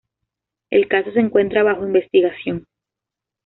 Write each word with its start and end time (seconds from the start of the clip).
El 0.71 0.87
caso 0.87 1.11
se 1.11 1.19
encuentra 1.19 1.61
bajo 1.61 1.85
investigación. 1.85 2.65